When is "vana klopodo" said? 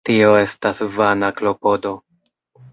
0.95-1.95